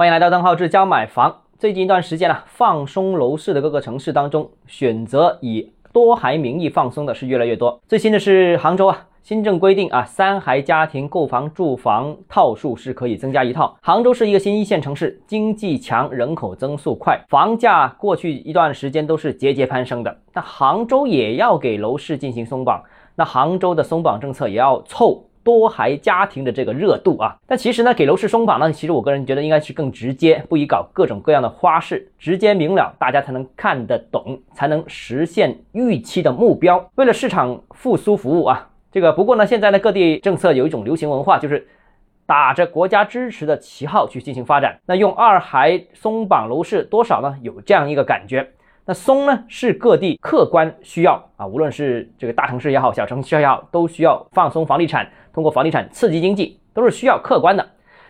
[0.00, 1.42] 欢迎来到邓浩志教买房。
[1.58, 7.78] 最近一段时间呢，放松楼市的各个城市当中，选择以多孩名义放松的是越来越多。
[7.86, 13.76] 最新的是杭州啊，新政规定啊，三孩家庭购房住房套数是可以增加一套。
[13.82, 20.16] 杭州是一个新一线城市，经济强，人口增速快，房价过去一段时间都是节节攀升的。
[20.32, 22.82] 那杭州也要给楼市进行松绑，
[23.16, 25.26] 那杭州的松绑政策也要凑。
[25.42, 36.90] 多孩家庭的这个热度啊，但其实呢，给楼市松绑呢，其实我个人觉得应该是更直接，不宜搞各种各样的花式，直接明了，大家才能看得懂，才能实现预期的目标。
[36.96, 41.66] 为了市场复苏服务啊，这个不过呢，现在呢，各地政策有一种流行文化，就是
[42.26, 44.78] 打着国家支持的旗号去进行发展。
[44.86, 47.36] 那用二孩松绑楼市多少呢？
[47.42, 48.50] 有这样一个感觉。
[48.90, 57.64] 那松呢是各地客观需要啊，无论是这个大城市也好，小城市也好，都需要放松房地产，通过房地产刺激经济，都是需要客观的。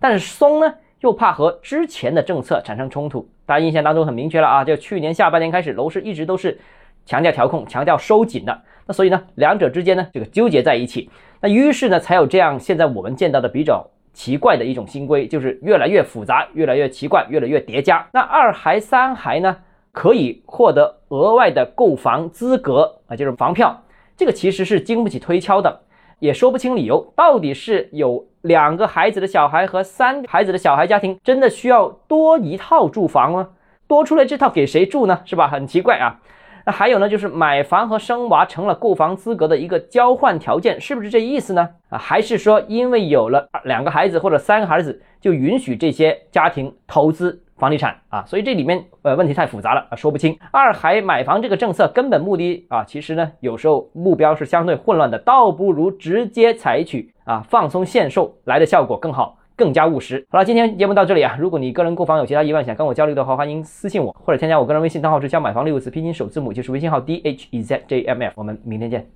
[0.00, 6.58] 但是松呢又怕和之前的政策产生冲突，大家印象当中很明确了啊，就去年下半年开始，楼市一直都是
[7.04, 8.62] 强调调控、强调收紧的。
[8.86, 11.10] 那所以呢，两者之间呢这个纠结在一起，
[11.42, 18.06] 那于是呢才有这样现在我们见到的比较奇怪的一种新规，就是越来越复杂、越来越奇怪、越来越叠加。
[18.14, 19.54] 那二孩、三孩呢？
[19.92, 23.82] 可以获得额外的购房资格啊，就是房票，
[24.16, 25.80] 这个其实是经不起推敲的，
[26.18, 27.12] 也说不清理由。
[27.14, 33.50] 到底是有两个孩子的小孩和三孩子的小孩家庭真的需要多一套住房吗？
[33.86, 35.20] 多出来这套给谁住呢？
[35.26, 35.46] 是吧？
[35.46, 36.18] 很奇怪啊。
[36.64, 41.68] 那还有呢，就是买房和生娃成了购房资格的一个交换条件，是不是这意思呢？
[41.90, 47.42] 啊，还是说因为有了两个孩子或者三个孩子，就允许这些家庭投资？
[47.56, 50.36] 房地产啊，所以这里面呃问题太复杂了啊，说不清。
[50.50, 60.26] 二孩买房这个政策根本目的啊，其实呢有时候目标是相对混乱的，倒不如直接采取啊放松限售来的效果更好，更加务实。
[60.30, 68.32] 好了，今天节目到这里啊，如果你个人购房有其他疑问想跟我交流的话，欢迎私信我或者添加我个人微信账号，是教买房六个字拼音首字母，就是微信号 d h e z j m f。
[68.36, 69.06] 我们明天见。